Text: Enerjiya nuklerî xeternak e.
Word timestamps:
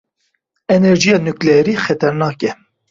Enerjiya 0.75 1.17
nuklerî 1.27 1.73
xeternak 1.85 2.39
e. 2.49 2.51